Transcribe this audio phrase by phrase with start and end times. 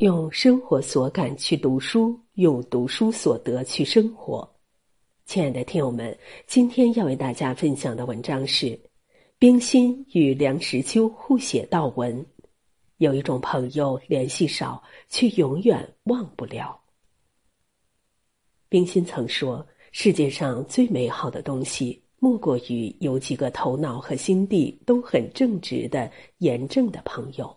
[0.00, 4.46] 用生活所感去读书，用读书所得去生活。
[5.24, 6.14] 亲爱的听友们，
[6.46, 8.78] 今天要为大家分享的文章是：
[9.38, 12.26] 冰心与梁实秋互写悼文。
[12.98, 16.78] 有一种朋友联系少，却永远忘不了。
[18.68, 27.56] 冰心曾说：“世界上最美好的东西。”莫过于有几个头脑和心地都很正直的严正的朋友。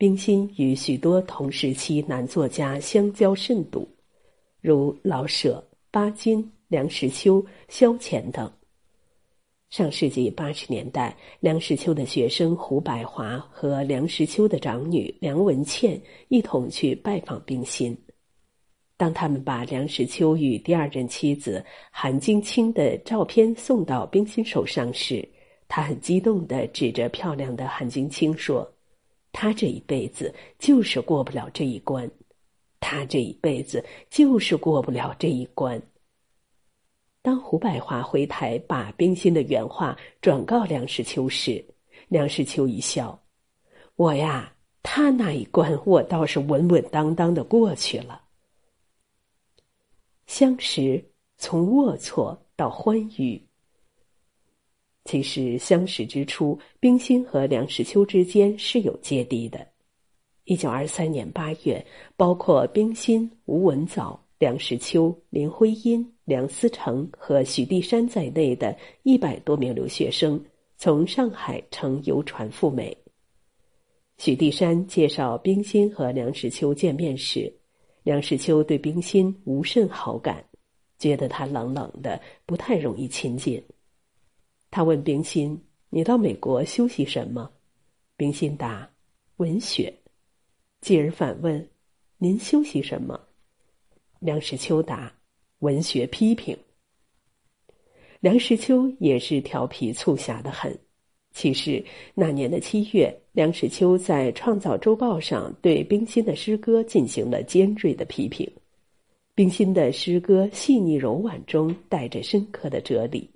[0.00, 3.86] 冰心与许多同时期男作家相交甚笃，
[4.62, 8.50] 如老舍、巴金、梁实秋、萧乾等。
[9.68, 17.94] 上世纪八十年代，梁实秋的学生胡百华和梁实秋的长女梁文倩一同去拜访冰心。
[18.96, 25.28] 当他们把梁实秋与第二任妻子韩晶清的照片送到冰心手上时，
[25.68, 28.66] 他很激动地指着漂亮的韩晶清说
[29.32, 32.10] ：“他这一辈子就是过不了这一关，
[32.80, 35.80] 他这一辈子就是过不了这一关。”
[37.22, 41.62] 当胡百华回台把冰心的原话转告梁实秋时，
[42.08, 43.22] 梁实秋一笑
[43.96, 44.50] ：“我呀，
[44.82, 48.22] 他那一关我倒是稳稳当当的过去了。”
[50.26, 53.49] 相识从龌龊到欢愉。
[55.10, 59.66] 其实相识之初，冰心和梁实秋之间是有芥蒂的。
[60.44, 61.84] 一九二三年八月，
[62.16, 70.40] 包括冰心、吴文藻、梁实秋、林徽因、梁思成和许地山在内的一百多名留学生
[70.76, 72.96] 从上海乘游船赴美。
[74.18, 77.52] 许地山介绍冰心和梁实秋见面时。
[78.04, 80.44] 梁实秋对冰心无甚好感，
[81.00, 83.60] 觉得他冷冷的，不太容易亲近。
[84.70, 85.60] 他问冰心
[85.90, 87.50] ：“你到美国休息什么？”
[88.16, 88.88] 冰心答
[89.38, 89.92] ：“文学。”
[90.80, 91.68] 继而反问
[92.18, 93.20] ：“您休息什么？”
[94.20, 95.12] 梁实秋答
[95.60, 96.56] ：“文学批评。”
[98.20, 100.78] 梁实秋也是调皮促狭的很。
[101.32, 101.82] 其实
[102.14, 108.50] 那年的七月，梁实秋在《创造周报》上对冰心的诗歌进行了尖锐的批评。
[109.34, 113.30] 冰心的诗歌细腻柔婉中带着深刻的哲理，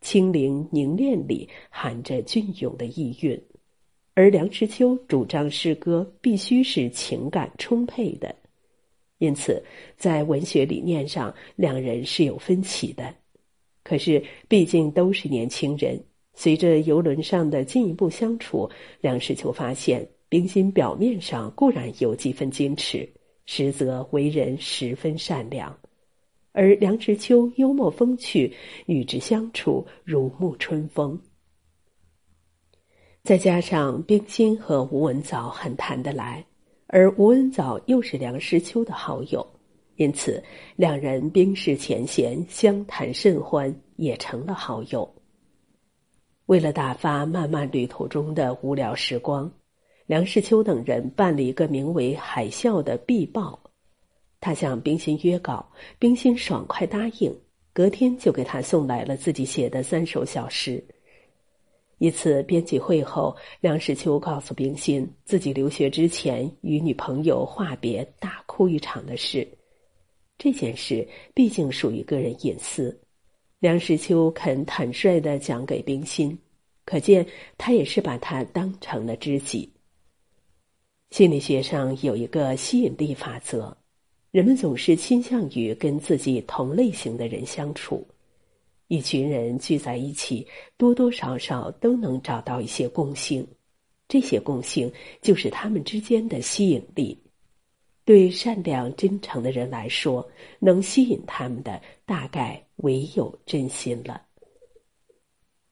[0.00, 3.40] 清灵凝练里含着隽永的意蕴，
[4.14, 8.34] 而梁实秋主张诗歌必须是情感充沛的，
[9.18, 9.62] 因此
[9.96, 13.14] 在文学理念上两人是有分歧的。
[13.82, 16.02] 可是毕竟都是年轻人。
[16.32, 23.06] 随着游轮上的进一步相处，梁实秋发现冰心表面上固然有几分矜持，
[23.46, 25.76] 实则为人十分善良，
[26.52, 28.52] 而梁实秋幽默风趣，
[28.86, 31.20] 与之相处如沐春风。
[33.22, 36.44] 再加上冰心和吴文藻很谈得来，
[36.86, 39.46] 而吴文藻又是梁实秋的好友，
[39.96, 40.42] 因此
[40.74, 45.08] 两人冰释前嫌，相谈甚欢，也成了好友。
[46.46, 49.48] 为了打发漫漫旅途中的无聊时光，
[50.06, 53.60] 梁实秋等人办了一个名为《海啸》的壁报。
[54.40, 57.32] 他向冰心约稿，冰心爽快答应，
[57.72, 60.82] 隔天就给他送来了自己写的三首小诗。
[61.98, 69.46] 一次编辑会后，梁实秋告诉冰心，自己留学之前与女朋友话别、大哭一场的事。
[70.38, 72.98] 这件事毕竟属于个人隐私。
[73.58, 76.38] 梁实秋肯坦率的讲给冰心，
[76.86, 77.26] 可见
[77.58, 79.70] 他也是把他当成了知己。
[81.10, 83.76] 心理学上有一个吸引力法则，
[84.30, 88.06] 人们总是倾向于跟自己同类型的人相处。
[88.86, 90.46] 一群人聚在一起，
[90.76, 93.46] 多多少少都能找到一些共性，
[94.08, 97.16] 这些共性就是他们之间的吸引力。
[98.04, 104.22] 对善良真诚的人来说，能吸引他们的大概唯有真心了。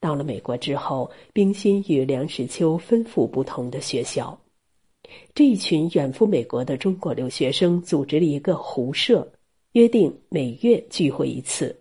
[0.01, 4.41] 到了美国之后，冰心与梁实秋分赴不同的学校。
[5.35, 9.27] 这一群远赴美国的中国留学生组织了一个湖社，
[9.73, 11.77] 约定每月聚会一次，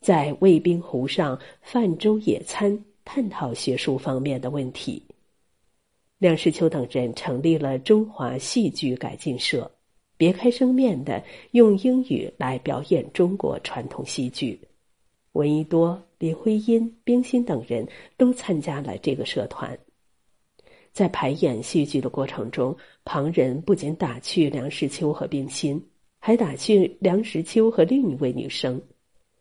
[0.00, 5.02] 在卫兵湖上泛舟野餐，探讨学术方面的问题。
[6.18, 9.70] 梁实秋等人成立了中华戏剧改进社。
[10.16, 11.20] 别开生面的
[11.50, 14.58] 用英语来表演中国传统戏剧，
[15.32, 19.76] 闻一多、林徽因、冰心等人都参加了这个社团。
[20.94, 22.74] 在排演戏剧的过程中，
[23.04, 25.84] 旁人不仅打趣梁实秋和冰心，
[26.20, 28.80] 还打趣梁实秋和另一位女生。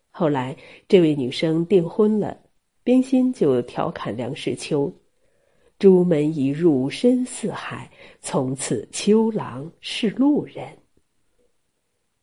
[0.10, 0.58] 后来，
[0.88, 2.36] 这位女生订婚了，
[2.84, 4.92] 冰心就调侃梁实秋
[5.78, 7.88] ：“朱门一入深似海，
[8.20, 10.68] 从此秋郎是路人。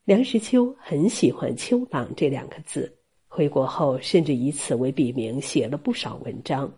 [0.05, 2.93] 梁实秋很喜欢“秋郎”这两个字，
[3.29, 6.73] 回国后甚至以此为笔名写了不少文章，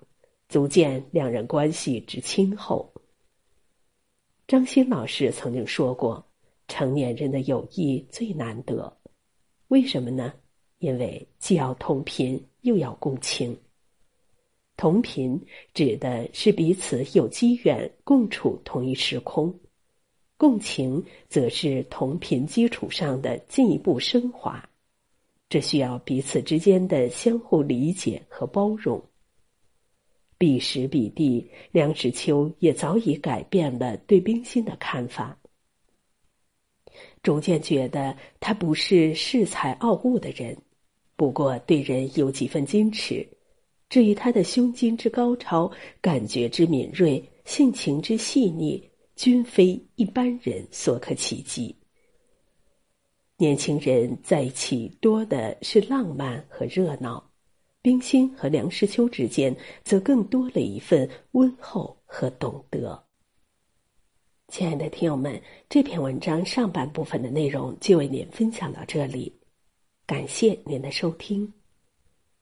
[0.52, 2.93] 足见两人关系之亲厚。
[4.46, 6.22] 张欣老师曾经说过
[6.69, 8.94] ：“成年人的友谊最难得，
[9.69, 10.34] 为什么呢？
[10.76, 13.58] 因为既要同频，又要共情。
[14.76, 19.58] 同频指的是彼此有机缘共处同一时空。”
[20.37, 24.69] 共情则是同频基础上的进一步升华，
[25.48, 29.02] 这需要彼此之间的相互理解和包容。
[30.43, 35.39] 彼时彼地，梁实秋也早已改变了对冰心的看法，
[37.23, 40.61] 逐渐觉得他不是恃才傲物的人，
[41.15, 43.25] 不过对人有几分矜持。
[43.89, 48.83] 至于他的胸襟之高超，感觉之敏锐，性情之细腻。
[49.15, 51.73] 均非一般人所可企及。
[53.37, 57.31] 年轻人在一起多的是浪漫和热闹，
[57.82, 63.05] 冰心和梁实秋之间则更多了一份温厚和懂得。
[64.49, 69.34] 亲爱的听友们，这篇文章上半部分的内容就为您分享到这里，
[70.06, 71.52] 感谢您的收听。